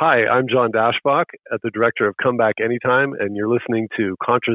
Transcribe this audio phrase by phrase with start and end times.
[0.00, 4.14] Hi, I'm John Daschbach, at the director of Come Back Anytime, and you're listening to
[4.22, 4.54] Contra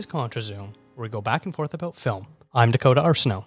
[0.00, 2.26] is ContraZoom, where we go back and forth about film.
[2.54, 3.44] I'm Dakota Arsenault.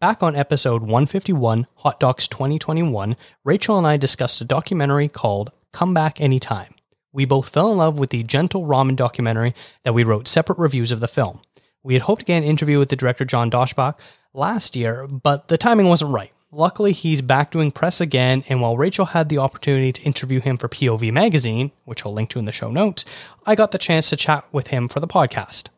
[0.00, 5.92] Back on episode 151, Hot Docs 2021, Rachel and I discussed a documentary called Come
[5.92, 6.72] Back Anytime.
[7.12, 10.92] We both fell in love with the Gentle Ramen documentary that we wrote separate reviews
[10.92, 11.40] of the film.
[11.82, 13.98] We had hoped to get an interview with the director John Daschbach
[14.32, 16.32] last year, but the timing wasn't right.
[16.54, 20.58] Luckily, he's back doing press again, and while Rachel had the opportunity to interview him
[20.58, 23.06] for POV Magazine, which I'll link to in the show notes,
[23.46, 25.68] I got the chance to chat with him for the podcast.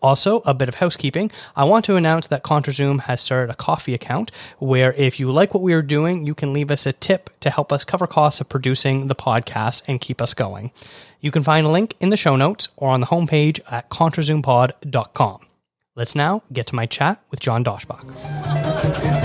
[0.00, 1.30] Also, a bit of housekeeping.
[1.54, 5.52] I want to announce that ContraZoom has started a Ko-fi account where if you like
[5.52, 8.40] what we are doing, you can leave us a tip to help us cover costs
[8.40, 10.72] of producing the podcast and keep us going.
[11.20, 15.40] You can find a link in the show notes or on the homepage at contrazoompod.com.
[15.94, 19.20] Let's now get to my chat with John Daschbach.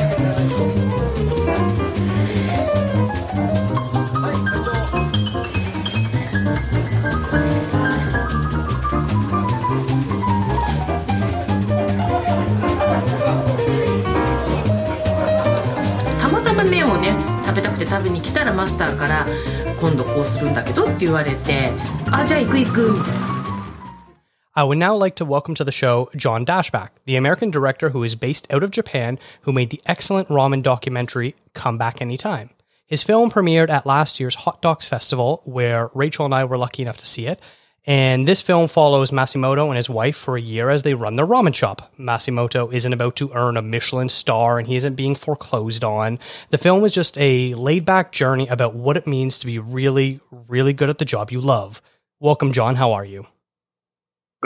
[18.60, 19.26] マスターから
[19.80, 21.72] 今度こうするんだけどって言われて
[22.12, 22.94] あじゃあ行く行く
[24.54, 28.04] I would now like to welcome to the show John Daschbach, the American director who
[28.04, 32.50] is based out of Japan, who made the excellent ramen documentary Come Back Anytime.
[32.86, 36.82] His film premiered at last year's Hot Docs Festival, where Rachel and I were lucky
[36.82, 37.40] enough to see it,
[37.86, 41.26] and this film follows Masamoto and his wife for a year as they run their
[41.26, 41.94] ramen shop.
[41.98, 46.20] Masamoto isn't about to earn a Michelin star and he isn't being foreclosed on.
[46.50, 50.20] The film is just a laid back journey about what it means to be really,
[50.48, 51.82] really good at the job you love.
[52.20, 52.76] Welcome, John.
[52.76, 53.26] How are you?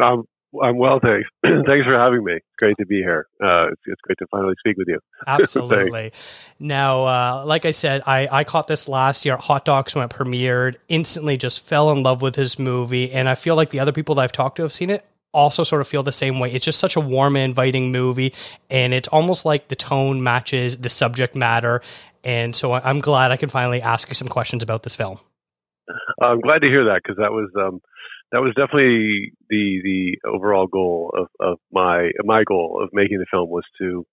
[0.02, 0.26] Um,
[0.62, 1.28] I'm well, thanks.
[1.44, 2.40] thanks for having me.
[2.58, 3.28] Great to be here.
[3.44, 5.00] Uh, it's, it's great to finally speak with you.
[5.28, 6.12] Absolutely.
[6.60, 10.12] now, uh, like I said, I, I caught this last year Hot Docs when it
[10.12, 10.76] premiered.
[10.90, 14.16] Instantly, just fell in love with his movie, and I feel like the other people
[14.16, 16.52] that I've talked to have seen it also sort of feel the same way.
[16.52, 18.34] It's just such a warm and inviting movie,
[18.70, 21.82] and it's almost like the tone matches the subject matter.
[22.24, 25.20] And so I'm glad I can finally ask you some questions about this film.
[26.22, 27.82] I'm glad to hear that because that was um,
[28.34, 33.30] that was definitely the the overall goal of, of my my goal of making the
[33.32, 34.06] film was to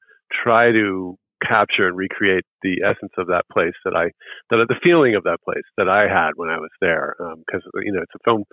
[0.44, 4.12] try to capture and recreate the essence of that place that I
[4.50, 7.82] that the feeling of that place that I had when I was there because um,
[7.82, 8.44] you know it's a film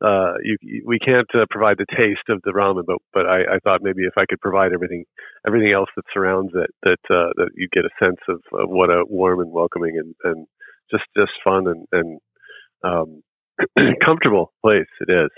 [0.00, 3.58] uh, you, we can't uh, provide the taste of the ramen but but I, I
[3.64, 5.04] thought maybe if I could provide everything
[5.44, 8.90] everything else that surrounds it that uh, that you get a sense of, of what
[8.90, 10.46] a warm and welcoming and and
[10.92, 12.20] just just fun and and
[12.84, 13.22] um,
[14.04, 15.30] comfortable place it is.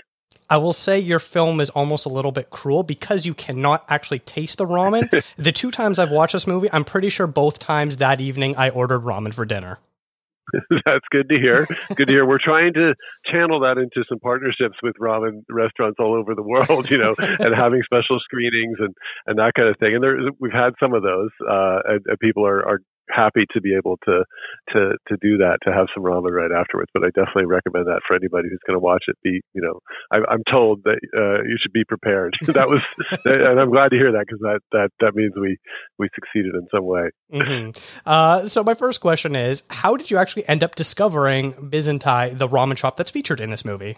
[0.49, 4.19] I will say your film is almost a little bit cruel because you cannot actually
[4.19, 5.23] taste the ramen.
[5.37, 8.69] the two times I've watched this movie, I'm pretty sure both times that evening I
[8.69, 9.79] ordered ramen for dinner.
[10.85, 11.65] That's good to hear.
[11.95, 12.25] Good to hear.
[12.25, 12.93] We're trying to
[13.31, 17.55] channel that into some partnerships with ramen restaurants all over the world, you know, and
[17.55, 18.93] having special screenings and,
[19.27, 19.95] and that kind of thing.
[19.95, 22.79] And there, we've had some of those, uh, and, and people are, are
[23.09, 24.23] happy to be able to
[24.73, 26.89] to to do that to have some ramen right afterwards.
[26.93, 29.15] But I definitely recommend that for anybody who's going to watch it.
[29.23, 29.79] Be you know,
[30.11, 32.35] I, am told that uh, you should be prepared.
[32.47, 32.81] that was,
[33.25, 35.57] and I'm glad to hear that because that that that means we
[35.97, 37.09] we succeeded in some way.
[37.33, 37.81] Mm-hmm.
[38.05, 42.47] Uh, so my first question is, how did you actually end up discovering Bizentei, the
[42.47, 43.97] ramen shop that's featured in this movie?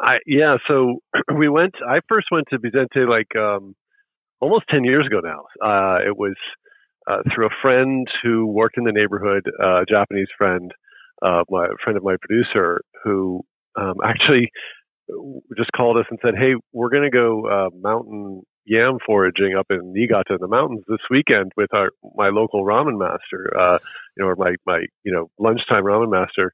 [0.00, 1.00] I yeah, so
[1.36, 1.74] we went.
[1.86, 3.74] I first went to Bizentei like um,
[4.40, 5.44] almost ten years ago now.
[5.62, 6.34] Uh, it was
[7.06, 10.72] uh, through a friend who worked in the neighborhood, uh, a Japanese friend,
[11.22, 13.42] uh, my friend of my producer, who
[13.78, 14.50] um, actually
[15.56, 19.66] just called us and said, "Hey, we're going to go uh, mountain yam foraging up
[19.70, 23.78] in Niigata in the mountains this weekend with our my local ramen master, uh,
[24.16, 26.52] you know, or my my you know lunchtime ramen master.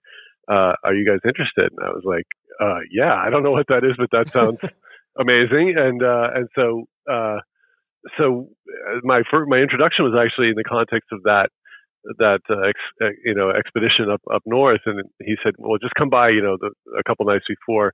[0.48, 2.26] Uh, are you guys interested?" And I was like,
[2.60, 4.58] uh, "Yeah, I don't know what that is, but that sounds
[5.18, 7.38] amazing." And uh, and so uh,
[8.18, 11.48] so uh, my first, my introduction was actually in the context of that
[12.18, 15.94] that uh, ex, uh, you know expedition up up north, and he said, "Well, just
[15.94, 17.92] come by, you know, the, a couple nights before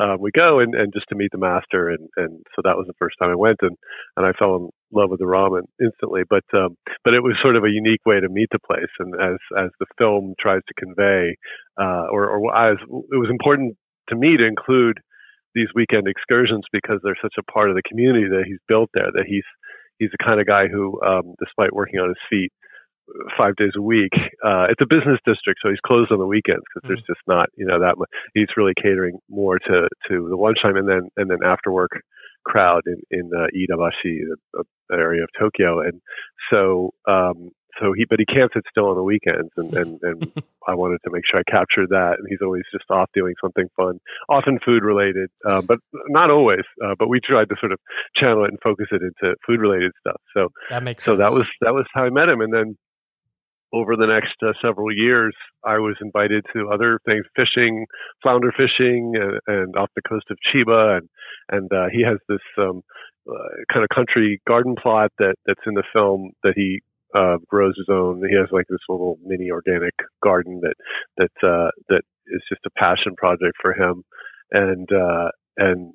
[0.00, 2.86] uh, we go, and, and just to meet the master." And and so that was
[2.86, 3.76] the first time I went, and
[4.16, 6.22] and I fell in love with the ramen instantly.
[6.28, 9.14] But um, but it was sort of a unique way to meet the place, and
[9.20, 11.36] as as the film tries to convey,
[11.80, 13.76] uh, or, or as it was important
[14.08, 14.98] to me to include
[15.54, 19.10] these weekend excursions because they're such a part of the community that he's built there.
[19.12, 19.46] That he's
[19.98, 22.52] he's the kind of guy who, um, despite working on his feet
[23.36, 24.12] five days a week,
[24.44, 26.94] uh, it's a business district, so he's closed on the weekends because mm-hmm.
[26.94, 28.08] there's just not you know that much.
[28.34, 31.90] He's really catering more to to the lunchtime and then and then after work
[32.44, 34.18] crowd in in uh, Iidabashi,
[34.52, 36.00] the, the area of Tokyo, and
[36.50, 40.32] so um, so he but he can't sit still on the weekends and and, and
[40.68, 42.16] I wanted to make sure I captured that.
[42.18, 43.98] And he's always just off doing something fun
[44.28, 45.78] often food related uh, but
[46.08, 47.78] not always uh, but we tried to sort of
[48.16, 50.20] channel it and focus it into food related stuff.
[50.34, 51.18] So that makes so sense.
[51.18, 52.40] that was that was how I met him.
[52.40, 52.76] And then
[53.72, 55.34] over the next uh, several years
[55.64, 57.86] I was invited to other things fishing
[58.22, 60.98] flounder fishing and, and off the coast of Chiba.
[60.98, 61.08] And
[61.48, 62.82] and uh, he has this um,
[63.28, 63.32] uh,
[63.72, 66.82] kind of country garden plot that that's in the film that he
[67.14, 68.22] uh, grows his own.
[68.28, 70.74] He has like this little mini organic garden that
[71.16, 74.02] that uh, that is just a passion project for him,
[74.52, 75.94] and uh, and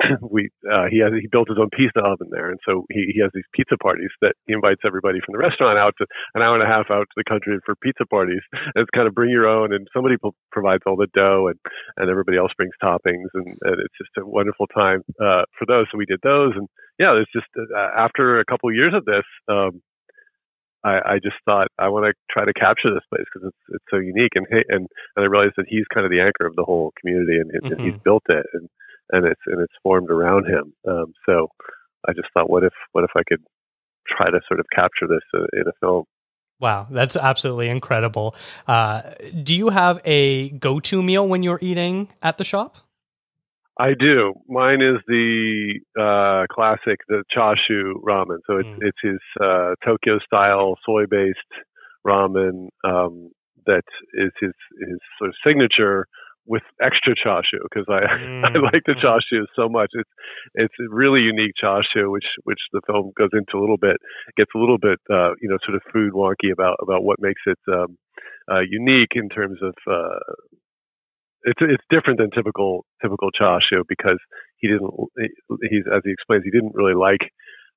[0.20, 3.20] we uh, he has he built his own pizza oven there, and so he he
[3.20, 6.54] has these pizza parties that he invites everybody from the restaurant out to an hour
[6.54, 8.42] and a half out to the country for pizza parties.
[8.52, 10.16] And it's kind of bring your own, and somebody
[10.52, 11.58] provides all the dough, and
[11.96, 15.86] and everybody else brings toppings, and, and it's just a wonderful time uh, for those.
[15.90, 16.68] So we did those, and
[16.98, 19.24] yeah, it's just uh, after a couple of years of this.
[19.48, 19.80] Um,
[20.86, 23.84] I, I just thought I want to try to capture this place because it's it's
[23.90, 24.86] so unique and and
[25.16, 27.72] and I realized that he's kind of the anchor of the whole community and, mm-hmm.
[27.72, 28.68] and he's built it and
[29.10, 30.72] and it's and it's formed around him.
[30.88, 31.48] Um, so
[32.08, 33.42] I just thought, what if what if I could
[34.06, 36.04] try to sort of capture this in a film?
[36.58, 38.34] Wow, that's absolutely incredible.
[38.66, 39.02] Uh,
[39.42, 42.78] do you have a go-to meal when you're eating at the shop?
[43.78, 44.32] I do.
[44.48, 48.38] Mine is the uh, classic, the chashu ramen.
[48.46, 48.78] So it's mm.
[48.80, 51.38] it's his uh, Tokyo style soy based
[52.06, 53.30] ramen um,
[53.66, 53.84] that
[54.14, 56.06] is his his sort of signature
[56.46, 58.44] with extra chashu because I mm.
[58.44, 59.06] I like the mm-hmm.
[59.06, 59.90] chashu so much.
[59.92, 60.10] It's
[60.54, 63.96] it's a really unique chashu, which which the film goes into a little bit.
[64.36, 67.42] Gets a little bit uh, you know sort of food wonky about about what makes
[67.46, 67.98] it um,
[68.50, 70.18] uh, unique in terms of uh,
[71.46, 74.18] it's it's different than typical typical chashu because
[74.58, 74.90] he didn't
[75.70, 77.22] he's as he explains he didn't really like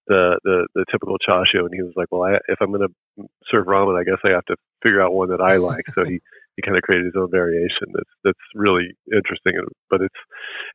[0.08, 3.26] the the the typical chashu and he was like well I, if I'm going to
[3.50, 5.86] serve ramen I guess I have to figure out one that I like.
[5.96, 6.20] So he
[6.58, 9.54] he kind of created his own variation that's that's really interesting.
[9.90, 10.22] But it's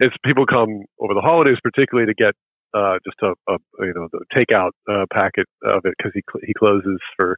[0.00, 2.34] it's people come over the holidays particularly to get
[2.74, 6.42] uh, just a, a, you know the takeout uh, packet of it because he cl-
[6.44, 7.36] he closes for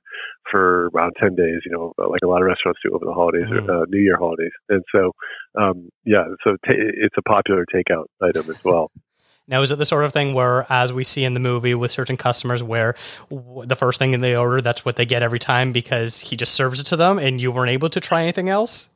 [0.50, 1.60] for around ten days.
[1.64, 3.68] You know, like a lot of restaurants do over the holidays, mm.
[3.68, 5.12] or, uh, New Year holidays, and so
[5.58, 8.90] um, yeah, so t- it's a popular takeout item as well.
[9.48, 11.92] Now, is it the sort of thing where, as we see in the movie with
[11.92, 12.96] certain customers, where
[13.30, 16.80] the first thing they order, that's what they get every time because he just serves
[16.80, 18.88] it to them and you weren't able to try anything else?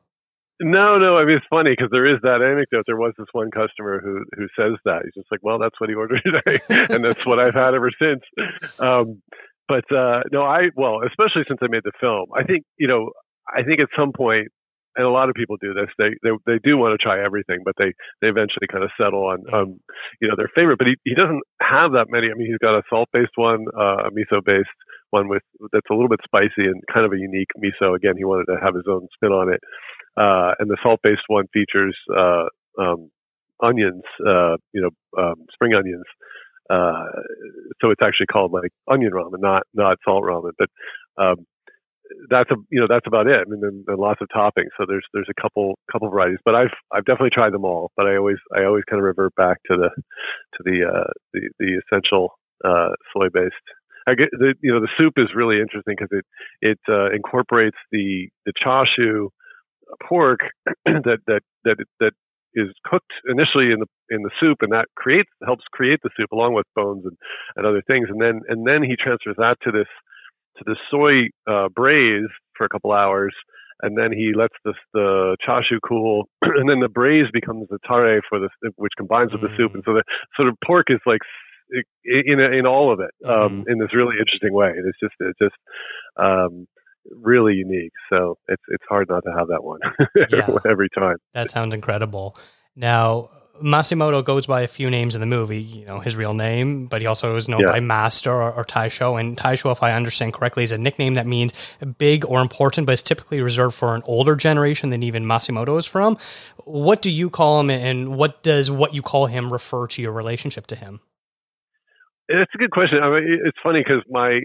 [0.60, 1.16] No, no.
[1.16, 2.84] I mean, it's funny because there is that anecdote.
[2.86, 5.88] There was this one customer who who says that he's just like, "Well, that's what
[5.88, 6.60] he ordered today,
[6.94, 8.20] and that's what I've had ever since."
[8.78, 9.22] Um,
[9.68, 13.10] but uh, no, I well, especially since I made the film, I think you know,
[13.48, 14.48] I think at some point,
[14.96, 15.88] and a lot of people do this.
[15.96, 19.24] They they they do want to try everything, but they they eventually kind of settle
[19.24, 19.80] on um,
[20.20, 20.76] you know their favorite.
[20.76, 22.28] But he he doesn't have that many.
[22.30, 24.68] I mean, he's got a salt based one, uh, a miso based
[25.08, 25.42] one with
[25.72, 27.96] that's a little bit spicy and kind of a unique miso.
[27.96, 29.60] Again, he wanted to have his own spin on it.
[30.20, 32.44] Uh, and the salt-based one features uh,
[32.78, 33.10] um,
[33.62, 34.90] onions, uh, you know,
[35.22, 36.04] um, spring onions.
[36.68, 37.06] Uh,
[37.80, 40.52] so it's actually called like onion ramen, not not salt ramen.
[40.58, 40.68] But
[41.22, 41.46] um,
[42.28, 43.40] that's a you know that's about it.
[43.40, 44.70] I mean, then, then lots of toppings.
[44.78, 47.90] So there's there's a couple couple varieties, but I've I've definitely tried them all.
[47.96, 51.50] But I always I always kind of revert back to the to the uh, the,
[51.58, 52.34] the essential
[52.64, 53.54] uh, soy based.
[54.06, 56.24] I get the you know the soup is really interesting because it
[56.62, 59.28] it incorporates the the chashu
[60.08, 60.40] pork
[60.84, 62.12] that that that that
[62.54, 66.30] is cooked initially in the in the soup, and that creates helps create the soup
[66.32, 67.16] along with bones and,
[67.56, 69.88] and other things, and then and then he transfers that to this
[70.58, 73.34] to the soy uh, braise for a couple hours,
[73.82, 78.20] and then he lets the the chashu cool, and then the braise becomes the tare
[78.28, 80.04] for the which combines with the soup, and so the
[80.36, 81.20] sort of pork is like
[82.04, 83.70] in in all of it um, mm-hmm.
[83.70, 84.72] in this really interesting way.
[84.74, 85.56] It's just it's just
[86.16, 86.66] um,
[87.10, 87.92] really unique.
[88.10, 89.80] So it's it's hard not to have that one
[90.30, 90.48] yeah.
[90.70, 91.16] every time.
[91.34, 92.36] That sounds incredible.
[92.76, 93.30] Now
[93.62, 97.00] Masamoto goes by a few names in the movie, you know, his real name, but
[97.00, 97.72] he also is known yeah.
[97.72, 99.20] by Master or, or Taisho.
[99.20, 101.52] And Taisho, if I understand correctly, is a nickname that means
[101.98, 105.86] big or important, but it's typically reserved for an older generation than even Masamoto is
[105.86, 106.16] from.
[106.64, 110.12] What do you call him, and what does what you call him refer to your
[110.12, 111.00] relationship to him?
[112.28, 113.00] It's a good question.
[113.02, 114.40] I mean, it's funny because my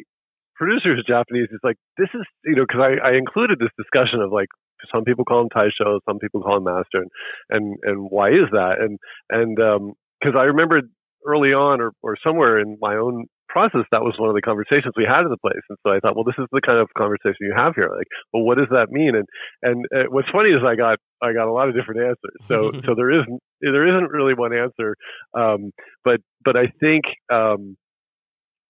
[0.55, 4.21] producer who's Japanese is like, this is, you know, because I, I included this discussion
[4.21, 4.49] of like,
[4.93, 7.09] some people call him Taisho, some people call him Master, and
[7.49, 8.75] and, and why is that?
[8.79, 10.81] And and um, because um, I remember
[11.25, 14.93] early on, or or somewhere in my own process, that was one of the conversations
[14.97, 15.63] we had in the place.
[15.69, 17.89] And so I thought, well, this is the kind of conversation you have here.
[17.95, 19.15] Like, well, what does that mean?
[19.15, 19.27] And
[19.63, 22.39] and uh, what's funny is I got I got a lot of different answers.
[22.47, 24.95] So so there isn't there isn't really one answer.
[25.33, 25.71] Um,
[26.03, 27.77] but but I think um,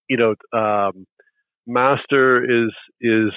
[0.08, 1.04] you know um,
[1.66, 3.32] master is is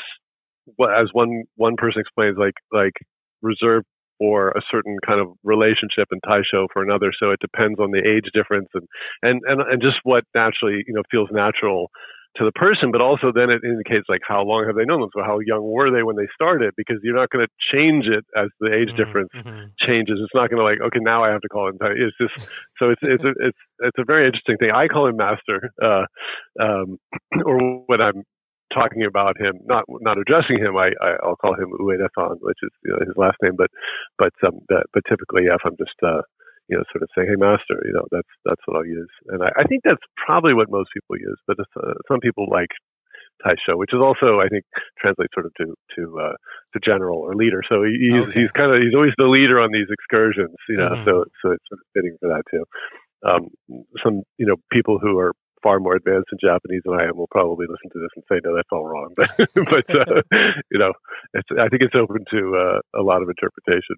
[0.76, 2.94] what as one one person explains like like
[3.42, 3.86] reserved
[4.18, 7.12] for a certain kind of relationship and Taisho for another.
[7.18, 8.84] So it depends on the age difference and,
[9.24, 11.90] and, and, and just what naturally, you know, feels natural
[12.38, 15.10] to the person, but also then it indicates like how long have they known them?
[15.16, 16.74] So how young were they when they started?
[16.78, 18.98] Because you're not going to change it as the age mm-hmm.
[18.98, 19.74] difference mm-hmm.
[19.82, 20.20] changes.
[20.22, 21.78] It's not going to like, okay, now I have to call him.
[21.82, 24.72] It's just, so it's, it's, a, it's, it's a very interesting thing.
[24.72, 26.06] I call him master, uh,
[26.62, 26.98] um,
[27.46, 28.24] or when I'm
[28.74, 32.70] talking about him, not not addressing him, I, I will call him Uedasan, which is
[32.86, 33.54] you know, his last name.
[33.58, 33.70] But
[34.18, 36.22] but um, that, but typically, yeah, if I'm just uh,
[36.70, 39.44] you know sort of say, hey master, you know that's that's what I'll use, and
[39.44, 41.40] I, I think that's probably what most people use.
[41.48, 42.70] But uh, some people like
[43.46, 44.64] Taisho, which is also I think
[45.00, 46.36] translates sort of to to uh,
[46.74, 47.62] to general or leader.
[47.68, 48.42] So he's okay.
[48.42, 50.92] he's kind of he's always the leader on these excursions, you know.
[50.92, 51.06] Mm-hmm.
[51.06, 52.64] So so it's sort of fitting for that too.
[53.26, 53.50] Um,
[54.04, 55.34] some you know people who are
[55.64, 58.40] far more advanced in Japanese than I am will probably listen to this and say,
[58.44, 59.14] no, that's all wrong.
[59.16, 60.22] But, but uh,
[60.72, 60.94] you know,
[61.36, 63.96] I think it's open to uh, a lot of interpretation.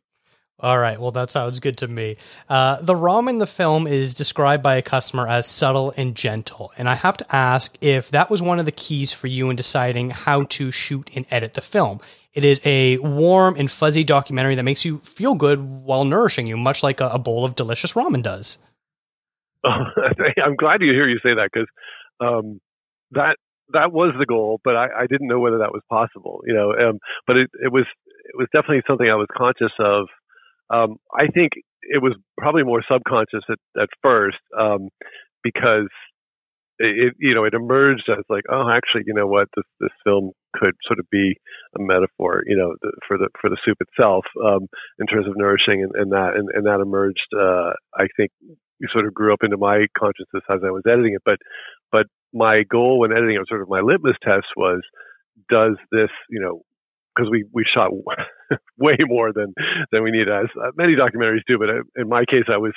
[0.62, 1.00] All right.
[1.00, 2.16] Well, that sounds good to me.
[2.48, 6.72] Uh, the ramen the film is described by a customer as subtle and gentle.
[6.78, 9.56] And I have to ask if that was one of the keys for you in
[9.56, 12.00] deciding how to shoot and edit the film.
[12.34, 16.58] It is a warm and fuzzy documentary that makes you feel good while nourishing you,
[16.58, 18.60] much like a, a bowl of delicious ramen does.
[19.64, 21.68] I'm glad to hear you say that because
[22.20, 22.62] um,
[23.12, 23.36] that
[23.74, 26.42] that was the goal, but I, I, didn't know whether that was possible.
[26.46, 27.86] You know, um, but it, it was
[28.26, 30.08] it was definitely something I was conscious of.
[30.72, 31.52] Um, I think
[31.82, 34.90] it was probably more subconscious at, at first um,
[35.44, 35.90] because
[36.80, 40.32] it, you know it emerged as like oh actually you know what this this film
[40.56, 41.36] could sort of be
[41.78, 45.34] a metaphor you know the, for the for the soup itself um, in terms of
[45.36, 48.32] nourishing and, and that and, and that emerged uh, I think
[48.92, 51.22] sort of grew up into my consciousness as I was editing it.
[51.26, 51.38] But
[51.92, 54.82] but my goal when editing it, was sort of my litmus test was,
[55.50, 56.62] does this, you know,
[57.16, 57.92] because we we shot
[58.78, 59.54] way more than
[59.92, 61.58] than we need as uh, many documentaries do.
[61.58, 61.70] But
[62.02, 62.74] in my case, I was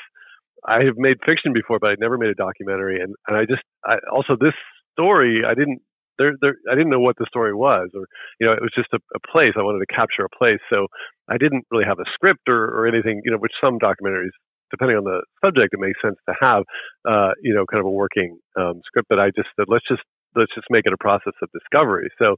[0.66, 3.62] I have made fiction before, but I never made a documentary, and and I just
[3.84, 4.54] I, also this
[4.92, 5.80] story I didn't.
[6.16, 8.06] There, there, I didn't know what the story was, or
[8.38, 9.54] you know, it was just a, a place.
[9.58, 10.86] I wanted to capture a place, so
[11.28, 13.20] I didn't really have a script or, or anything.
[13.24, 14.30] You know, which some documentaries
[14.70, 16.64] depending on the subject, it makes sense to have,
[17.06, 19.08] uh, you know, kind of a working um, script.
[19.08, 20.02] But I just said, let's just
[20.36, 22.08] let's just make it a process of discovery.
[22.18, 22.36] So,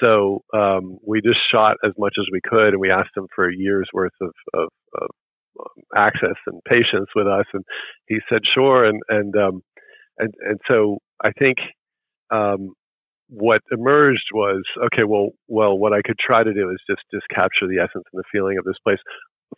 [0.00, 3.48] so um, we just shot as much as we could, and we asked him for
[3.48, 4.68] a year's worth of, of,
[5.00, 5.08] of
[5.60, 7.64] um, access and patience with us, and
[8.08, 8.84] he said sure.
[8.84, 9.62] And and um,
[10.18, 11.58] and and so I think
[12.30, 12.70] um,
[13.28, 15.04] what emerged was okay.
[15.04, 18.20] Well, well, what I could try to do is just just capture the essence and
[18.20, 18.98] the feeling of this place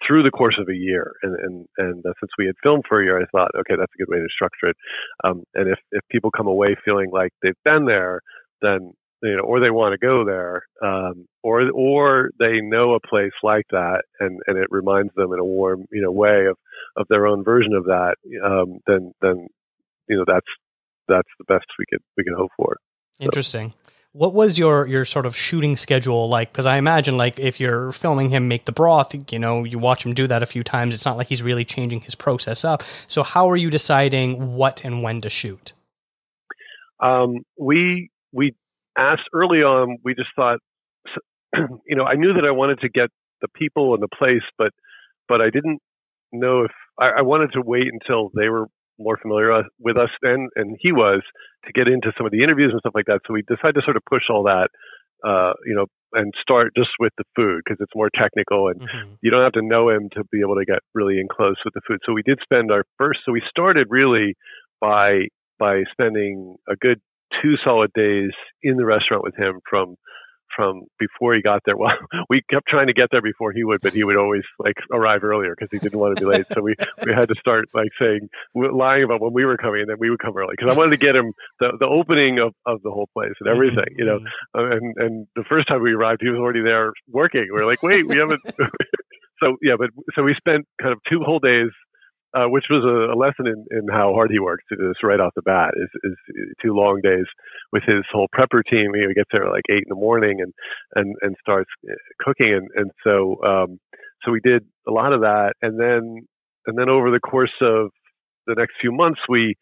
[0.06, 1.12] through the course of a year.
[1.22, 3.92] And and and uh, since we had filmed for a year, I thought, okay, that's
[3.94, 4.76] a good way to structure it.
[5.24, 8.20] Um, and if if people come away feeling like they've been there,
[8.62, 13.00] then you know, or they want to go there, um, or or they know a
[13.00, 16.56] place like that, and and it reminds them in a warm, you know, way of
[16.96, 18.16] of their own version of that.
[18.44, 19.46] Um, then then
[20.08, 20.46] you know that's
[21.08, 22.76] that's the best we could we can hope for.
[23.18, 23.70] Interesting.
[23.70, 23.85] So.
[24.16, 26.50] What was your your sort of shooting schedule like?
[26.50, 30.06] Because I imagine like if you're filming him make the broth, you know, you watch
[30.06, 30.94] him do that a few times.
[30.94, 32.82] It's not like he's really changing his process up.
[33.08, 35.74] So how are you deciding what and when to shoot?
[36.98, 38.54] Um, we we
[38.96, 39.98] asked early on.
[40.02, 40.60] We just thought,
[41.86, 43.10] you know, I knew that I wanted to get
[43.42, 44.72] the people and the place, but
[45.28, 45.80] but I didn't
[46.32, 48.66] know if I, I wanted to wait until they were
[48.98, 51.22] more familiar with us and and he was
[51.66, 53.20] to get into some of the interviews and stuff like that.
[53.26, 54.68] So we decided to sort of push all that,
[55.26, 59.14] uh, you know, and start just with the food because it's more technical and mm-hmm.
[59.22, 61.74] you don't have to know him to be able to get really in close with
[61.74, 61.98] the food.
[62.06, 63.20] So we did spend our first.
[63.26, 64.34] So we started really
[64.80, 67.00] by by spending a good
[67.42, 68.30] two solid days
[68.62, 69.96] in the restaurant with him from
[70.56, 71.76] from before he got there.
[71.86, 71.92] Well,
[72.30, 75.22] we kept trying to get there before he would, but he would always like arrive
[75.22, 76.46] earlier because he didn't want to be late.
[76.52, 79.90] So we we had to start like saying lying about when we were coming, and
[79.90, 82.54] then we would come early because I wanted to get him the the opening of
[82.64, 84.18] of the whole place and everything, you know.
[84.18, 84.58] Mm-hmm.
[84.58, 87.46] Uh, and and the first time we arrived, he was already there working.
[87.52, 88.40] We are like, wait, we haven't.
[89.42, 91.70] so yeah, but so we spent kind of two whole days
[92.34, 95.20] uh, which was a, a lesson in, in how hard he works to just right
[95.20, 95.72] off the bat.
[95.76, 96.16] Is, is
[96.62, 97.26] two long days
[97.72, 98.92] with his whole prepper team.
[98.94, 100.52] He gets there at like eight in the morning and
[100.94, 103.78] and and starts uh, cooking, and and so um,
[104.24, 106.26] so we did a lot of that, and then
[106.66, 107.90] and then over the course of
[108.46, 109.54] the next few months, we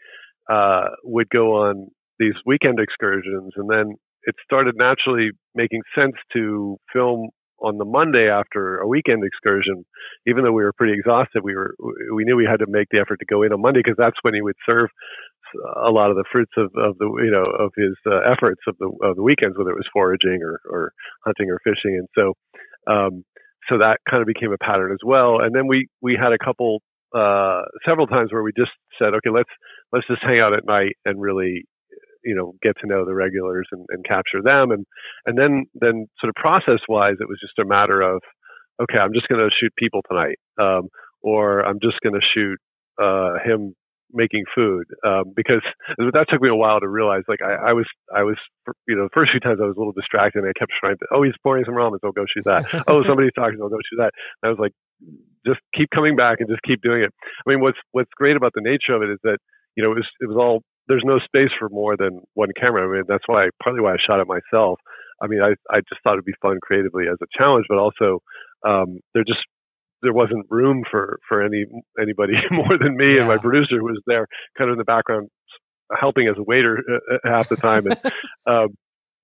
[0.51, 3.95] uh, would go on these weekend excursions, and then
[4.25, 7.29] it started naturally making sense to film
[7.65, 9.85] on the Monday after a weekend excursion,
[10.27, 11.75] even though we were pretty exhausted, we were
[12.15, 14.17] we knew we had to make the effort to go in on Monday because that's
[14.23, 14.89] when he would serve
[15.85, 18.77] a lot of the fruits of, of the you know of his uh, efforts of
[18.79, 20.93] the of the weekends, whether it was foraging or, or
[21.25, 22.35] hunting or fishing, and so
[22.87, 23.25] um,
[23.69, 25.41] so that kind of became a pattern as well.
[25.41, 26.83] And then we we had a couple
[27.15, 29.51] uh, several times where we just said, okay, let's
[29.93, 31.65] let's just hang out at night and really
[32.25, 34.71] you know get to know the regulars and, and capture them.
[34.71, 34.87] And
[35.27, 38.21] and then then sort of process wise it was just a matter of
[38.83, 40.89] okay i'm just going to shoot people tonight um,
[41.23, 42.59] or i'm just going to shoot
[43.03, 43.75] uh, him
[44.13, 45.63] making food um, because
[45.99, 48.37] that took me a while to realize like I, I was I was
[48.87, 50.97] you know the first few times I was a little distracted and I kept trying
[50.99, 52.85] to oh he's pouring some ramen so I'll go shoot that.
[52.87, 54.13] Oh somebody's talking so I'll go shoot that.
[54.43, 54.73] And I was like
[55.45, 57.11] just keep coming back and just keep doing it.
[57.47, 59.39] I mean what's what's great about the nature of it is that
[59.77, 62.87] you know it was it was all there's no space for more than one camera.
[62.87, 64.79] I mean, that's why partly why I shot it myself.
[65.23, 68.21] I mean, I I just thought it'd be fun creatively as a challenge, but also
[68.67, 69.41] um, there just
[70.03, 71.65] there wasn't room for for any
[72.01, 73.21] anybody more than me yeah.
[73.21, 74.27] and my producer who was there,
[74.57, 75.29] kind of in the background,
[75.99, 77.99] helping as a waiter uh, uh half the time, and
[78.47, 78.69] um,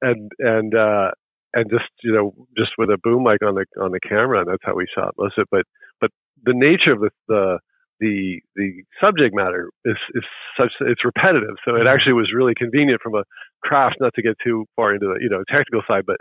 [0.01, 1.11] and and uh,
[1.55, 4.49] and just you know just with a boom mic on the on the camera, and
[4.49, 5.49] that's how we shot most of it.
[5.51, 5.65] But
[6.01, 6.11] but
[6.45, 7.59] the nature of the the
[8.01, 10.25] the the subject matter is is
[10.59, 11.57] such it's repetitive.
[11.65, 11.87] So it mm-hmm.
[11.87, 13.25] actually was really convenient from a
[13.63, 16.17] craft, not to get too far into the you know technical side, but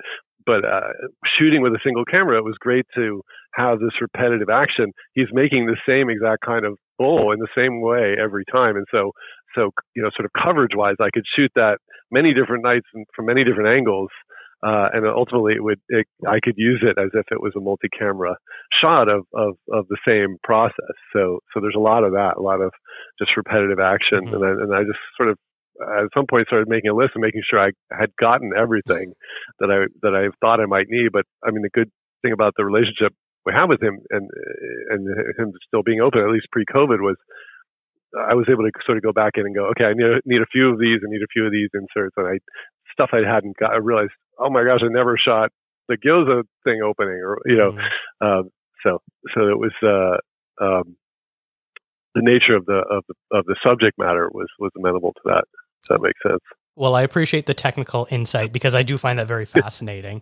[0.46, 0.92] but uh,
[1.38, 3.22] shooting with a single camera, it was great to
[3.56, 4.92] have this repetitive action.
[5.14, 8.86] He's making the same exact kind of bull in the same way every time, and
[8.92, 9.12] so
[9.56, 11.80] so you know sort of coverage wise, I could shoot that
[12.12, 14.10] many different nights and from many different angles
[14.62, 17.62] uh, and ultimately it would it, I could use it as if it was a
[17.62, 18.36] multi-camera
[18.82, 20.96] shot of, of of the same process.
[21.14, 22.72] So so there's a lot of that, a lot of
[23.20, 24.36] just repetitive action, mm-hmm.
[24.36, 25.38] and I, and I just sort of
[25.80, 29.14] at some point started making a list and making sure I had gotten everything
[29.60, 31.12] that I that I thought I might need.
[31.14, 31.90] But I mean, the good
[32.22, 33.14] thing about the relationship
[33.46, 34.28] we have with him and
[34.90, 37.16] and him still being open, at least pre-COVID, was
[38.18, 40.42] I was able to sort of go back in and go, okay, I need need
[40.42, 42.40] a few of these, I need a few of these inserts, and I
[43.00, 43.72] stuff I hadn't got.
[43.72, 45.52] I realized, oh my gosh, I never shot
[45.88, 48.28] the gyoza thing opening, or you know, mm-hmm.
[48.28, 48.50] um,
[48.84, 49.00] so
[49.34, 50.96] so it was uh, um,
[52.16, 55.44] the nature of the of the of the subject matter was was amenable to that.
[55.84, 56.42] Does that make sense?
[56.76, 60.22] Well, I appreciate the technical insight because I do find that very fascinating.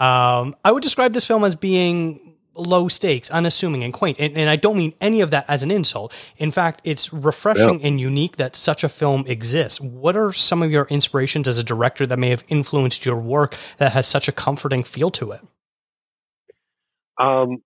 [0.00, 4.18] um, I would describe this film as being low stakes, unassuming, and quaint.
[4.20, 6.14] And, and, I don't mean any of that as an insult.
[6.36, 7.86] In fact, it's refreshing yeah.
[7.86, 9.80] and unique that such a film exists.
[9.80, 13.56] What are some of your inspirations as a director that may have influenced your work
[13.78, 15.40] that has such a comforting feel to it?
[17.20, 17.58] Um,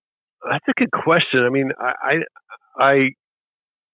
[0.48, 1.40] that's a good question.
[1.44, 2.14] I mean, I,
[2.78, 2.94] I,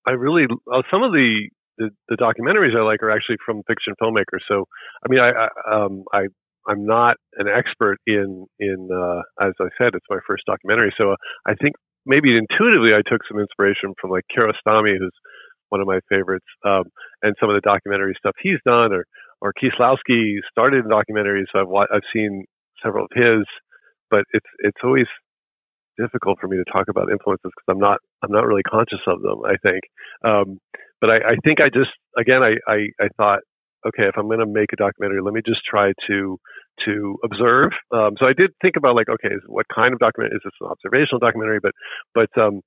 [0.06, 3.94] I really uh, some of the, the, the documentaries I like are actually from fiction
[4.00, 4.40] filmmakers.
[4.48, 4.66] So,
[5.04, 6.26] I mean, I, I um, I
[6.68, 11.12] I'm not an expert in in uh, as I said, it's my first documentary, so
[11.12, 11.74] uh, I think
[12.06, 15.14] maybe intuitively I took some inspiration from like Kiarostami, who's
[15.70, 16.84] one of my favorites, um,
[17.22, 19.04] and some of the documentary stuff he's done, or
[19.40, 22.44] or Kieslowski started in documentaries, so I've I've seen
[22.82, 23.44] several of his,
[24.10, 25.06] but it's it's always
[25.98, 29.22] difficult for me to talk about influences because I'm not I'm not really conscious of
[29.22, 29.40] them.
[29.46, 29.82] I think,
[30.24, 30.58] um,
[31.00, 33.40] but I, I think I just again I, I I thought
[33.86, 36.38] okay, if I'm going to make a documentary, let me just try to
[36.84, 37.70] to observe.
[37.92, 40.52] Um, so I did think about like, okay, what kind of document is this?
[40.60, 41.72] An observational documentary, but
[42.14, 42.60] but um,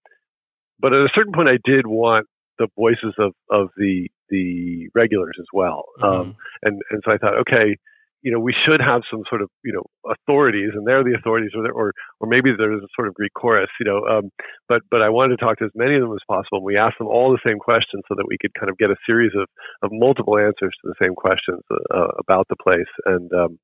[0.80, 2.28] but at a certain point, I did want
[2.60, 5.86] the voices of of the the regulars as well.
[6.00, 6.22] Mm-hmm.
[6.22, 7.78] Um, and and so I thought, okay,
[8.22, 11.52] you know, we should have some sort of, you know, authorities, and they're the authorities,
[11.56, 14.02] or or or maybe there's a sort of Greek chorus, you know.
[14.08, 14.32] Um,
[14.68, 16.60] but but I wanted to talk to as many of them as possible.
[16.60, 18.90] And we asked them all the same questions so that we could kind of get
[18.90, 19.48] a series of
[19.84, 23.60] of multiple answers to the same questions uh, about the place, and um,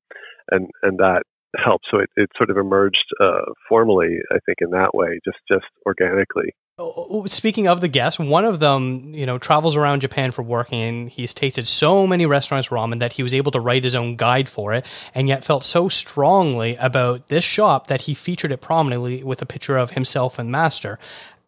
[0.50, 1.22] and and that
[1.56, 1.86] helped.
[1.90, 5.66] So it, it sort of emerged uh, formally, I think, in that way, just just
[5.86, 6.54] organically.
[6.76, 10.32] Oh, oh, oh, speaking of the guests, one of them, you know, travels around Japan
[10.32, 13.84] for work, and he's tasted so many restaurants ramen that he was able to write
[13.84, 14.84] his own guide for it
[15.14, 19.46] and yet felt so strongly about this shop that he featured it prominently with a
[19.46, 20.98] picture of himself and master.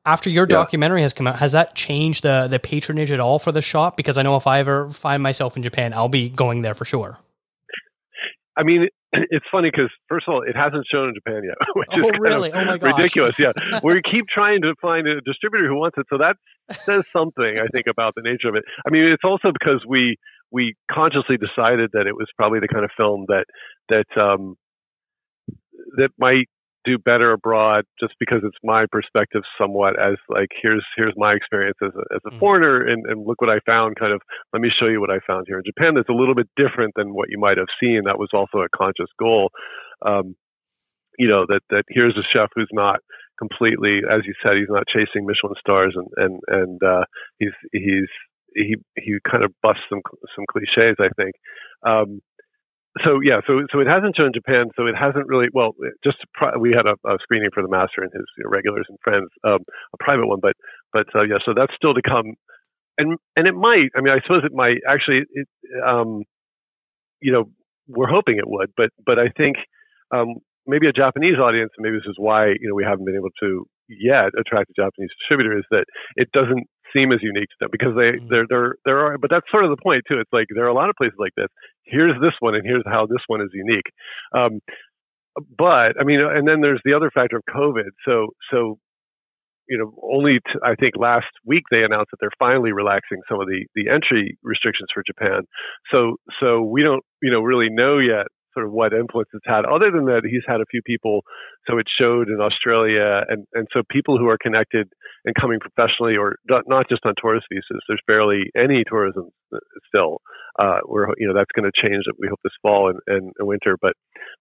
[0.05, 0.59] After your yeah.
[0.59, 3.97] documentary has come out, has that changed the the patronage at all for the shop?
[3.97, 6.85] Because I know if I ever find myself in Japan, I'll be going there for
[6.85, 7.19] sure.
[8.57, 8.89] I mean,
[9.31, 12.13] it's funny because first of all, it hasn't shown in Japan yet, which oh, is
[12.19, 12.51] really?
[12.51, 12.99] kind of oh my gosh.
[12.99, 13.39] ridiculous.
[13.39, 16.37] Yeah, we keep trying to find a distributor who wants it, so that
[16.71, 18.65] says something, I think, about the nature of it.
[18.87, 20.17] I mean, it's also because we
[20.51, 23.47] we consciously decided that it was probably the kind of film that
[23.89, 24.57] that um,
[25.97, 26.49] that might
[26.87, 31.77] do better abroad just because it's my perspective somewhat as like here's here's my experience
[31.83, 32.39] as a, as a mm.
[32.39, 34.23] foreigner and, and look what I found kind of
[34.53, 35.59] let me show you what I found here.
[35.59, 38.03] In Japan that's a little bit different than what you might have seen.
[38.07, 39.51] That was also a conscious goal
[40.07, 40.37] um,
[41.19, 43.01] you know that that here's a chef who's not
[43.39, 47.05] completely as you said he's not chasing Michelin stars and and and uh,
[47.39, 48.11] he's he's
[48.55, 50.01] he he kind of busts some
[50.35, 51.35] some cliches I think.
[51.87, 52.21] Um,
[53.05, 54.71] so yeah, so so it hasn't shown Japan.
[54.77, 55.49] So it hasn't really.
[55.53, 56.19] Well, just
[56.59, 59.29] we had a, a screening for the master and his you know, regulars and friends,
[59.45, 59.61] um,
[59.93, 60.41] a private one.
[60.41, 60.55] But
[60.93, 62.35] but uh, yeah, so that's still to come.
[62.99, 63.91] And and it might.
[63.97, 65.25] I mean, I suppose it might actually.
[65.33, 65.49] It,
[65.87, 66.23] um,
[67.21, 67.45] you know,
[67.89, 69.57] we're hoping it would, but but I think
[70.15, 73.35] um, maybe a Japanese audience, maybe this is why you know we haven't been able
[73.41, 75.85] to yet attract a Japanese distributor, is that
[76.17, 78.29] it doesn't seem as unique to them because they mm-hmm.
[78.29, 80.19] there there there are but that's sort of the point too.
[80.19, 81.49] It's like there are a lot of places like this.
[81.85, 83.91] Here's this one and here's how this one is unique.
[84.37, 84.61] Um,
[85.59, 87.93] but i mean and then there's the other factor of covid.
[88.07, 88.79] So so
[89.69, 93.41] you know only t- I think last week they announced that they're finally relaxing some
[93.41, 95.43] of the the entry restrictions for japan.
[95.93, 99.69] So so we don't you know really know yet sort of what influence it's had.
[99.69, 101.21] Other than that, he's had a few people,
[101.69, 104.89] so it showed in Australia, and and so people who are connected
[105.27, 107.85] and coming professionally, or not just on tourist visas.
[107.89, 109.29] There's barely any tourism
[109.89, 110.19] still.
[110.59, 112.05] Uh, we're you know that's going to change.
[112.19, 113.93] We hope this fall and, and, and winter, but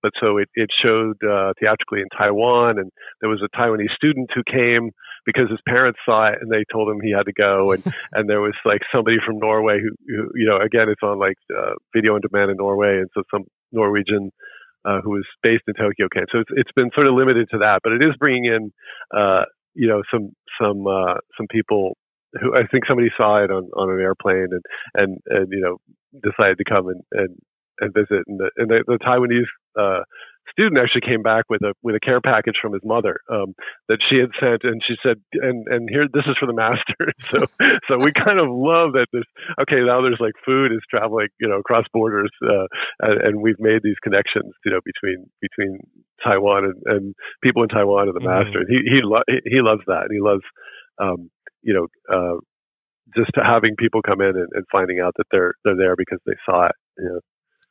[0.02, 4.30] but so it it showed uh, theatrically in Taiwan, and there was a Taiwanese student
[4.34, 4.92] who came
[5.26, 8.30] because his parents saw it and they told him he had to go, and and
[8.30, 11.74] there was like somebody from Norway who, who you know again it's on like uh,
[11.94, 13.44] video on demand in Norway, and so some
[13.76, 14.32] Norwegian
[14.86, 16.26] uh, who was based in Tokyo came.
[16.32, 18.72] So it's it's been sort of limited to that, but it is bringing in
[19.16, 21.98] uh, you know some some uh, some people
[22.42, 25.78] who I think somebody saw it on on an airplane and and and you know
[26.24, 27.36] decided to come and and
[27.82, 30.04] and visit and the and the, the Taiwanese uh,
[30.56, 33.54] student actually came back with a with a care package from his mother um,
[33.90, 37.12] that she had sent, and she said, "and and here, this is for the master."
[37.20, 37.44] so
[37.88, 39.28] so we kind of love that this.
[39.62, 42.68] Okay, now there's like food is traveling, you know, across borders, uh,
[43.02, 45.80] and, and, we've made these connections, you know, between between
[46.24, 48.48] Taiwan and, and people in Taiwan and the mm-hmm.
[48.48, 48.64] master.
[48.68, 50.44] He he lo- he loves that, and he loves,
[51.00, 51.30] um,
[51.62, 51.88] you know.
[52.08, 52.40] Uh,
[53.16, 56.34] just having people come in and, and finding out that they're they're there because they
[56.44, 56.76] saw it.
[56.98, 57.20] You know,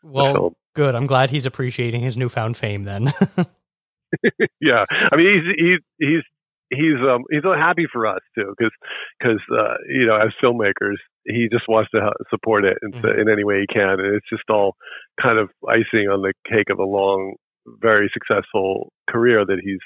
[0.04, 0.94] well, good.
[0.94, 2.84] I'm glad he's appreciating his newfound fame.
[2.84, 3.12] Then.
[4.60, 6.22] yeah, I mean he's he's he's
[6.70, 8.72] he's um he's happy for us too because
[9.18, 13.20] because uh, you know as filmmakers he just wants to support it in, mm-hmm.
[13.20, 14.76] in any way he can and it's just all
[15.20, 17.34] kind of icing on the cake of a long
[17.80, 19.80] very successful career that he's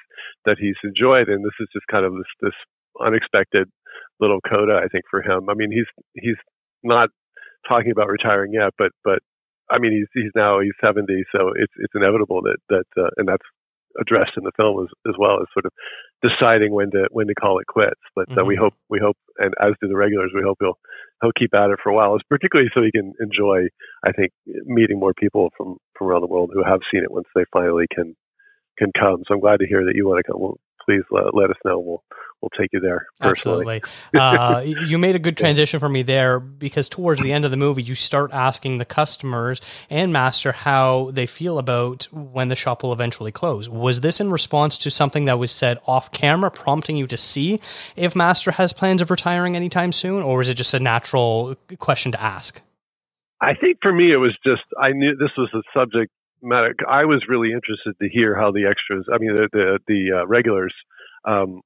[0.44, 2.54] that he's enjoyed and this is just kind of this this
[3.00, 3.68] unexpected
[4.20, 6.38] little coda I think for him I mean he's he's
[6.82, 7.10] not
[7.68, 9.20] talking about retiring yet but but
[9.70, 13.28] I mean, he's he's now he's 70, so it's it's inevitable that that uh, and
[13.28, 13.44] that's
[14.00, 15.72] addressed in the film as, as well as sort of
[16.22, 18.00] deciding when to when to call it quits.
[18.14, 18.38] But mm-hmm.
[18.38, 18.64] uh, we mm-hmm.
[18.64, 20.78] hope we hope, and as do the regulars, we hope he'll
[21.22, 22.14] he'll keep at it for a while.
[22.14, 23.68] It's particularly so he can enjoy,
[24.04, 24.32] I think,
[24.66, 27.86] meeting more people from from around the world who have seen it once they finally
[27.94, 28.14] can
[28.78, 29.22] can come.
[29.26, 30.40] So I'm glad to hear that you want to come.
[30.40, 31.78] Well, please let, let us know.
[31.78, 32.02] We'll
[32.40, 33.82] we'll take you there personally.
[34.14, 34.70] Absolutely.
[34.80, 37.56] uh, you made a good transition for me there because towards the end of the
[37.56, 42.82] movie, you start asking the customers and master how they feel about when the shop
[42.82, 43.68] will eventually close.
[43.68, 47.60] Was this in response to something that was said off camera, prompting you to see
[47.96, 52.12] if master has plans of retiring anytime soon, or was it just a natural question
[52.12, 52.62] to ask?
[53.40, 56.74] I think for me, it was just I knew this was a subject matter.
[56.88, 60.26] I was really interested to hear how the extras, I mean, the the, the uh,
[60.26, 60.74] regulars,
[61.24, 61.60] um,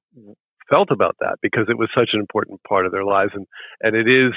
[0.69, 3.45] felt about that because it was such an important part of their lives, and
[3.81, 4.33] and it is,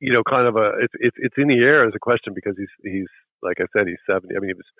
[0.00, 2.54] you know, kind of a it's it's it's in the air as a question because
[2.56, 3.10] he's he's
[3.42, 4.36] like I said he's seventy.
[4.36, 4.70] I mean, he was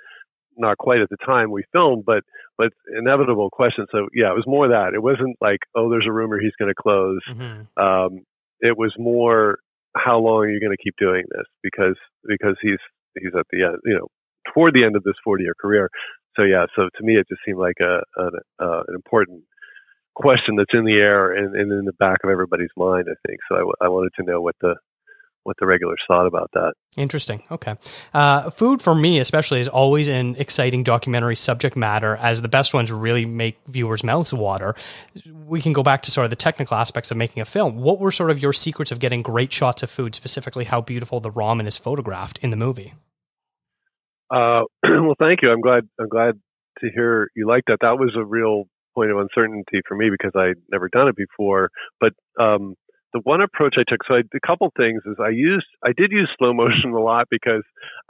[0.57, 2.23] not quite at the time we filmed, but
[2.59, 3.87] but inevitable question.
[3.93, 6.71] So yeah, it was more that it wasn't like oh, there's a rumor he's going
[6.71, 7.21] to close.
[7.31, 7.83] Mm-hmm.
[7.83, 8.25] Um,
[8.61, 9.59] it was more
[9.97, 12.79] how long are you going to keep doing this because because he's
[13.19, 14.09] he's at the end, you know,
[14.53, 15.89] toward the end of this 40 year career.
[16.37, 18.27] So yeah, so to me it just seemed like a, a
[18.59, 19.43] uh, an important
[20.15, 23.07] question that's in the air and, and, in the back of everybody's mind.
[23.11, 23.55] I think so.
[23.57, 24.75] I, w- I wanted to know what the
[25.43, 26.75] what the regulars thought about that.
[26.97, 27.43] Interesting.
[27.51, 27.75] Okay.
[28.13, 32.75] Uh, food for me, especially, is always an exciting documentary subject matter, as the best
[32.75, 34.75] ones really make viewers' mouths water.
[35.47, 37.77] We can go back to sort of the technical aspects of making a film.
[37.77, 41.21] What were sort of your secrets of getting great shots of food, specifically how beautiful
[41.21, 42.93] the ramen is photographed in the movie?
[44.31, 45.51] Uh, well, thank you.
[45.51, 45.85] I'm glad.
[46.01, 46.35] I'm glad
[46.81, 47.79] to hear you like that.
[47.81, 48.65] That was a real
[48.95, 51.71] point of uncertainty for me because I'd never done it before.
[52.01, 52.75] But um,
[53.13, 56.13] the one approach I took, so I, a couple things is I used, I did
[56.13, 57.63] use slow motion a lot because,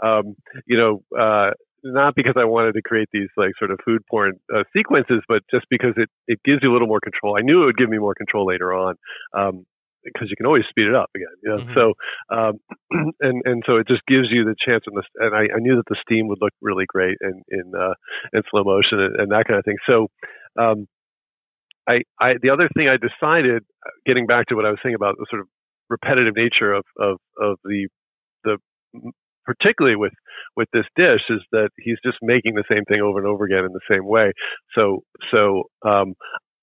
[0.04, 0.34] um,
[0.66, 1.50] you know, uh,
[1.82, 5.42] not because I wanted to create these like sort of food porn uh, sequences, but
[5.50, 7.36] just because it, it gives you a little more control.
[7.38, 8.96] I knew it would give me more control later on.
[9.36, 9.64] Um,
[10.04, 11.62] because you can always speed it up again, you know.
[11.62, 11.74] Mm-hmm.
[11.74, 11.84] So,
[12.34, 12.54] um,
[13.20, 15.76] and and so it just gives you the chance, and, the, and I, I knew
[15.76, 17.94] that the steam would look really great in in uh,
[18.32, 19.78] in slow motion and, and that kind of thing.
[19.86, 20.08] So,
[20.60, 20.86] um,
[21.88, 23.62] I, I the other thing I decided,
[24.06, 25.48] getting back to what I was saying about the sort of
[25.88, 27.88] repetitive nature of of of the
[28.44, 28.58] the
[29.44, 30.12] particularly with
[30.56, 33.64] with this dish is that he's just making the same thing over and over again
[33.64, 34.32] in the same way.
[34.74, 36.14] So so um,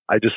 [0.10, 0.36] I just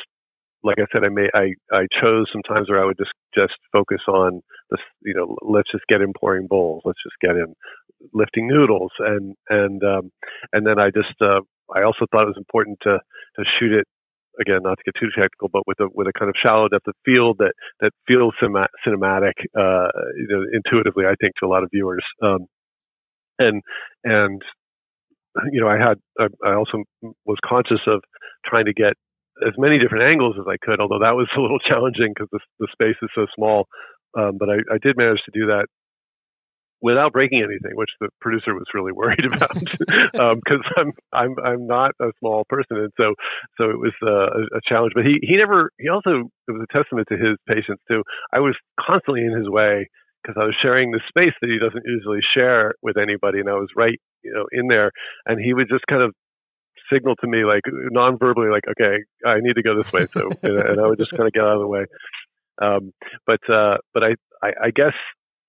[0.63, 3.53] like I said, I may I I chose some times where I would just just
[3.71, 4.79] focus on this.
[5.03, 6.81] You know, let's just get him pouring bowls.
[6.85, 7.53] Let's just get him
[8.13, 10.11] lifting noodles, and and um,
[10.53, 11.41] and then I just uh,
[11.75, 12.99] I also thought it was important to
[13.37, 13.85] to shoot it
[14.39, 16.87] again, not to get too technical, but with a with a kind of shallow depth
[16.87, 21.05] of field that that feels cinematic, uh, you know, intuitively.
[21.05, 22.45] I think to a lot of viewers, um,
[23.39, 23.61] and
[24.03, 24.41] and
[25.51, 26.83] you know, I had I, I also
[27.25, 28.03] was conscious of
[28.45, 28.93] trying to get
[29.45, 32.39] as many different angles as I could, although that was a little challenging because the,
[32.59, 33.67] the space is so small.
[34.17, 35.67] Um, but I, I did manage to do that
[36.81, 41.67] without breaking anything, which the producer was really worried about because um, I'm I'm I'm
[41.67, 43.13] not a small person, and so
[43.57, 44.93] so it was uh, a, a challenge.
[44.95, 48.03] But he he never he also it was a testament to his patience too.
[48.33, 49.87] I was constantly in his way
[50.21, 53.53] because I was sharing the space that he doesn't usually share with anybody, and I
[53.53, 54.91] was right you know in there,
[55.25, 56.13] and he would just kind of
[56.91, 60.57] signal to me like non-verbally like okay I need to go this way so and,
[60.59, 61.85] and I would just kind of get out of the way
[62.61, 62.91] um,
[63.25, 64.93] but uh, but I, I I guess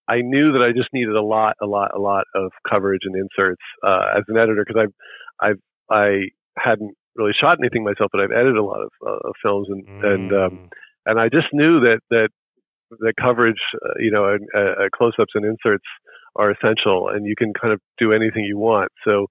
[0.08, 3.14] I knew that I just needed a lot, a lot, a lot of coverage and
[3.14, 6.28] inserts uh, as an editor because I've, I've, I
[6.58, 9.86] hadn't really shot anything myself, but I've edited a lot of, uh, of films, and
[9.86, 10.04] mm.
[10.04, 10.68] and um, mm.
[11.06, 12.28] and I just knew that that
[12.90, 15.84] the coverage, uh, you know, and, uh, close-ups and inserts
[16.36, 18.90] are essential, and you can kind of do anything you want.
[19.04, 19.26] So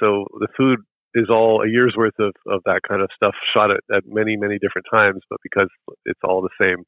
[0.00, 0.80] so the food
[1.16, 4.36] is all a year's worth of, of that kind of stuff shot at, at many
[4.36, 5.68] many different times, but because
[6.04, 6.84] it's all the same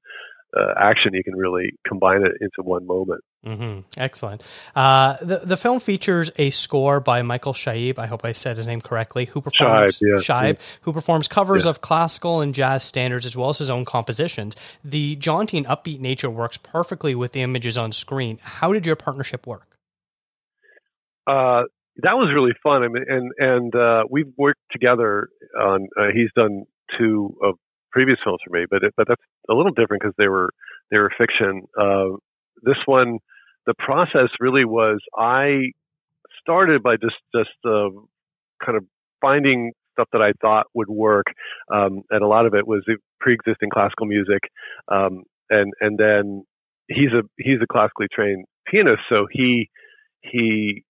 [0.57, 3.23] uh, action, you can really combine it into one moment.
[3.45, 3.81] Mm-hmm.
[3.97, 4.43] Excellent.
[4.75, 7.99] Uh, the the film features a score by Michael Shaib.
[7.99, 9.27] I hope I said his name correctly.
[9.27, 10.64] Who performs Shaib, yeah, Shaib yeah.
[10.83, 11.71] who performs covers yeah.
[11.71, 14.57] of classical and jazz standards as well as his own compositions.
[14.85, 18.38] The jaunty and upbeat nature works perfectly with the images on screen.
[18.43, 19.77] How did your partnership work?
[21.27, 21.64] Uh,
[21.99, 22.83] that was really fun.
[22.83, 25.89] I mean, and and uh, we've worked together on.
[25.99, 26.65] Uh, he's done
[26.99, 27.55] two of
[27.91, 30.51] previous films for me, but it, but that's a little different because they were
[30.91, 31.63] they were fiction.
[31.81, 32.17] Uh,
[32.63, 33.19] this one,
[33.67, 35.73] the process really was I
[36.41, 37.91] started by just just uh,
[38.65, 38.85] kind of
[39.21, 41.27] finding stuff that I thought would work,
[41.73, 42.85] um, and a lot of it was
[43.21, 44.43] pre-existing classical music,
[44.93, 46.45] um, and and then
[46.87, 49.69] he's a he's a classically trained pianist, so he
[50.23, 50.85] he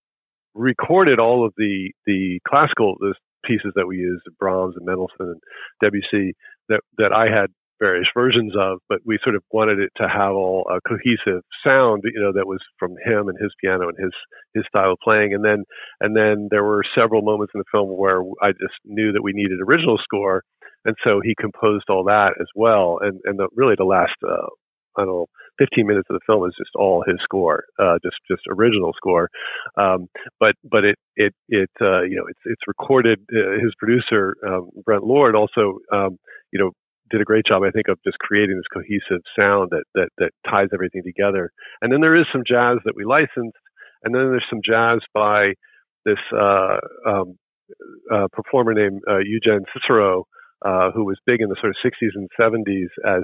[0.58, 5.40] recorded all of the the classical the pieces that we used, Brahms and Mendelssohn and
[5.80, 6.34] Debussy,
[6.68, 10.32] that that I had various versions of, but we sort of wanted it to have
[10.32, 14.12] all a cohesive sound, you know, that was from him and his piano and his
[14.54, 15.32] his style of playing.
[15.34, 15.64] And then
[16.00, 19.32] and then there were several moments in the film where I just knew that we
[19.32, 20.42] needed original score,
[20.84, 22.98] and so he composed all that as well.
[23.00, 24.48] And and the, really the last uh,
[24.98, 25.26] I don't know
[25.58, 29.28] 15 minutes of the film is just all his score, uh, just just original score.
[29.76, 30.08] Um,
[30.40, 33.20] but but it it it uh, you know it's it's recorded.
[33.32, 36.18] Uh, his producer um, Brent Lord also um,
[36.52, 36.70] you know
[37.10, 40.30] did a great job, I think, of just creating this cohesive sound that that that
[40.48, 41.50] ties everything together.
[41.82, 43.58] And then there is some jazz that we licensed,
[44.04, 45.54] and then there's some jazz by
[46.04, 47.36] this uh, um,
[48.12, 50.24] uh, performer named uh, Eugen Cicero,
[50.64, 53.22] uh, who was big in the sort of 60s and 70s as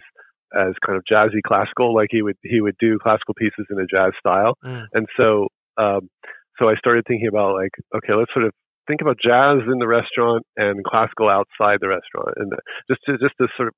[0.57, 3.87] as kind of jazzy classical, like he would he would do classical pieces in a
[3.87, 4.55] jazz style.
[4.65, 4.87] Mm.
[4.93, 6.09] And so um,
[6.59, 8.53] so I started thinking about like, okay, let's sort of
[8.87, 12.53] think about jazz in the restaurant and classical outside the restaurant, and
[12.89, 13.75] just to just to sort of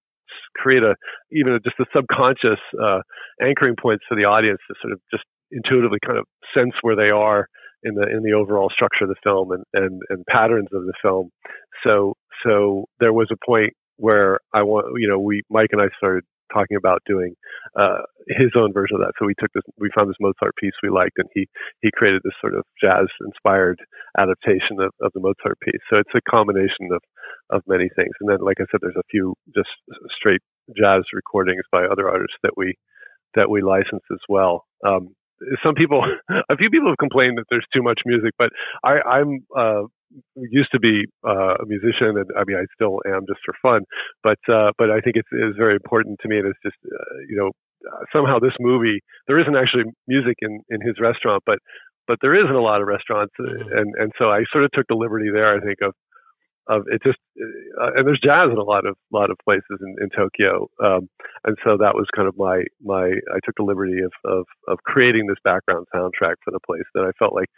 [0.56, 0.94] create a
[1.32, 3.00] even a, just a subconscious uh,
[3.40, 7.10] anchoring points for the audience to sort of just intuitively kind of sense where they
[7.10, 7.46] are
[7.82, 10.94] in the in the overall structure of the film and and, and patterns of the
[11.02, 11.30] film.
[11.84, 15.86] So so there was a point where I want you know we Mike and I
[15.96, 17.34] started talking about doing
[17.78, 19.12] uh, his own version of that.
[19.18, 21.46] So we took this, we found this Mozart piece we liked, and he
[21.82, 23.78] he created this sort of jazz-inspired
[24.18, 25.82] adaptation of, of the Mozart piece.
[25.90, 27.02] So it's a combination of
[27.50, 28.14] of many things.
[28.20, 29.70] And then, like I said, there's a few just
[30.16, 30.40] straight
[30.76, 32.74] jazz recordings by other artists that we
[33.34, 34.64] that we license as well.
[34.86, 35.14] Um,
[35.62, 36.02] some people,
[36.50, 38.50] a few people have complained that there's too much music, but
[38.82, 39.82] I, I'm uh,
[40.36, 43.84] used to be uh, a musician, and I mean, I still am just for fun.
[44.22, 47.18] But uh, but I think it's, it's very important to me, and it's just uh,
[47.28, 47.50] you know
[47.90, 51.58] uh, somehow this movie there isn't actually music in in his restaurant, but
[52.06, 53.78] but there is in a lot of restaurants, uh, mm-hmm.
[53.78, 55.54] and and so I sort of took the liberty there.
[55.54, 55.94] I think of
[56.68, 57.18] of it just
[57.80, 61.08] uh, and there's jazz in a lot of lot of places in, in Tokyo, um,
[61.44, 64.78] and so that was kind of my my I took the liberty of, of of
[64.84, 67.48] creating this background soundtrack for the place that I felt like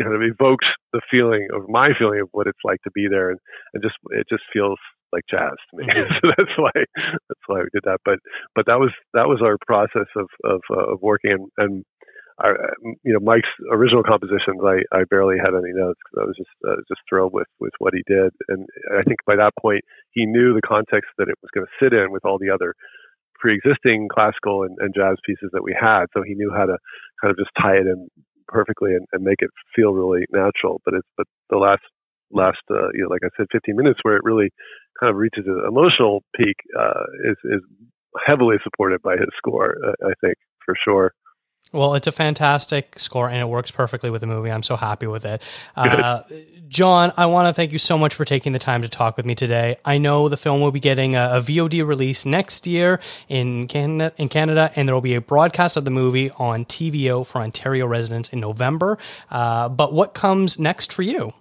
[0.00, 3.30] kind of evokes the feeling of my feeling of what it's like to be there,
[3.30, 3.38] and,
[3.74, 4.78] and just it just feels
[5.12, 5.86] like jazz to me.
[5.88, 7.98] So that's why that's why we did that.
[8.04, 8.18] But
[8.54, 11.84] but that was that was our process of of, uh, of working, and, and
[12.40, 12.52] I,
[13.04, 16.54] you know, Mike's original compositions, I, I barely had any notes because I was just
[16.66, 20.26] uh, just thrilled with with what he did, and I think by that point he
[20.26, 22.74] knew the context that it was going to sit in with all the other
[23.38, 26.76] pre-existing classical and, and jazz pieces that we had, so he knew how to
[27.20, 28.08] kind of just tie it in
[28.50, 30.82] perfectly and, and make it feel really natural.
[30.84, 31.82] But it's but the last
[32.32, 34.50] last uh, you know, like I said, 15 minutes where it really
[35.00, 37.62] kind of reaches an emotional peak uh, is is
[38.26, 39.76] heavily supported by his score.
[39.84, 40.36] Uh, I think
[40.66, 41.12] for sure.
[41.72, 44.50] Well, it's a fantastic score and it works perfectly with the movie.
[44.50, 45.40] I'm so happy with it.
[45.76, 46.22] Uh,
[46.68, 49.24] John, I want to thank you so much for taking the time to talk with
[49.24, 49.76] me today.
[49.84, 54.12] I know the film will be getting a, a VOD release next year in Canada,
[54.16, 57.86] in Canada, and there will be a broadcast of the movie on TVO for Ontario
[57.86, 58.98] residents in November.
[59.30, 61.32] Uh, but what comes next for you?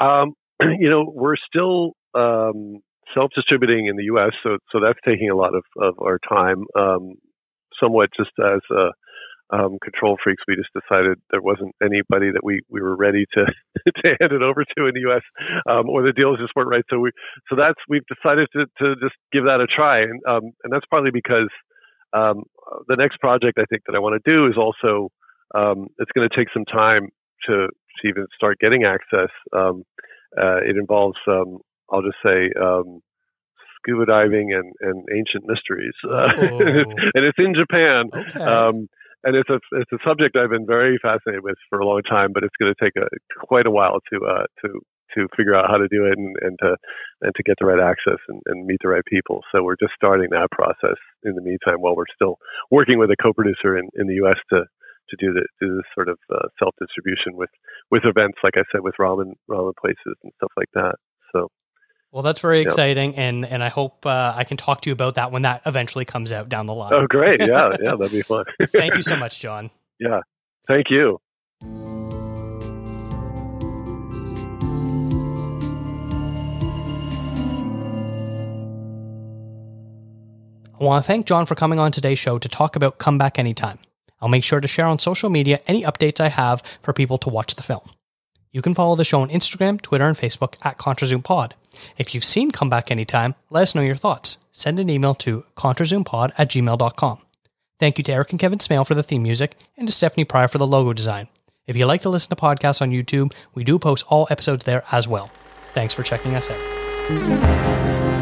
[0.00, 2.80] Um, you know, we're still um,
[3.14, 6.64] self-distributing in the U.S., so so that's taking a lot of, of our time.
[6.76, 7.14] Um,
[7.82, 8.60] somewhat just as
[9.52, 13.44] um, control freaks, we just decided there wasn't anybody that we, we were ready to
[14.02, 15.22] to hand it over to in the U.S.
[15.68, 16.84] Um, or the deals just weren't right.
[16.88, 17.10] So we
[17.48, 20.86] so that's we've decided to to just give that a try, and um, and that's
[20.90, 21.50] partly because
[22.14, 22.44] um,
[22.88, 25.10] the next project I think that I want to do is also
[25.54, 27.08] um, it's going to take some time
[27.46, 29.30] to to even start getting access.
[29.52, 29.84] Um,
[30.40, 32.48] uh, it involves I'll just say
[33.82, 38.10] scuba diving and, and ancient mysteries, uh, and it's in Japan.
[38.14, 38.40] Okay.
[38.40, 38.88] Um,
[39.24, 42.32] and it's a it's a subject I've been very fascinated with for a long time,
[42.32, 43.06] but it's going to take a
[43.38, 44.80] quite a while to uh, to
[45.14, 46.76] to figure out how to do it and, and to
[47.20, 49.40] and to get the right access and, and meet the right people.
[49.52, 52.36] So we're just starting that process in the meantime while we're still
[52.70, 54.38] working with a co-producer in, in the U.S.
[54.50, 54.64] to
[55.10, 57.50] to do the do this sort of uh, self distribution with
[57.90, 60.96] with events like I said with ramen ramen places and stuff like that.
[61.32, 61.48] So
[62.12, 65.14] well, that's very exciting, and and I hope uh, I can talk to you about
[65.14, 66.92] that when that eventually comes out down the line.
[66.92, 67.40] Oh, great!
[67.40, 68.44] Yeah, yeah, that'd be fun.
[68.68, 69.70] Thank you so much, John.
[70.00, 70.22] Yeah,
[70.66, 71.20] thank you.
[80.80, 83.38] I want to thank John for coming on today's show to talk about Come Back
[83.38, 83.78] Anytime.
[84.20, 87.28] I'll make sure to share on social media any updates I have for people to
[87.28, 87.88] watch the film.
[88.50, 91.52] You can follow the show on Instagram, Twitter, and Facebook at ContraZoomPod.
[91.98, 94.38] If you've seen Come Back Anytime, let us know your thoughts.
[94.50, 97.18] Send an email to ContraZoomPod at gmail.com.
[97.78, 100.48] Thank you to Eric and Kevin Smale for the theme music, and to Stephanie Pryor
[100.48, 101.28] for the logo design.
[101.66, 104.84] If you like to listen to podcasts on YouTube, we do post all episodes there
[104.92, 105.30] as well.
[105.74, 108.21] Thanks for checking us out.